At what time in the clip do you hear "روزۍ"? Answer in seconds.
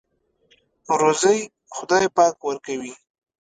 0.99-1.39